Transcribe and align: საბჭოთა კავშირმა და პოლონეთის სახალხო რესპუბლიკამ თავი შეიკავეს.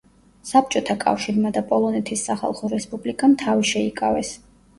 საბჭოთა 0.51 0.95
კავშირმა 1.03 1.51
და 1.57 1.63
პოლონეთის 1.73 2.25
სახალხო 2.31 2.71
რესპუბლიკამ 2.73 3.37
თავი 3.45 3.71
შეიკავეს. 3.75 4.35